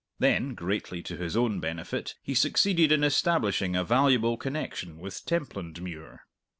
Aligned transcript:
Then, 0.17 0.55
greatly 0.55 1.03
to 1.03 1.15
his 1.15 1.37
own 1.37 1.59
benefit, 1.59 2.15
he 2.23 2.33
succeeded 2.33 2.91
in 2.91 3.03
establishing 3.03 3.75
a 3.75 3.83
valuable 3.83 4.35
connection 4.35 4.97
with 4.97 5.23
Templandmuir. 5.27 6.21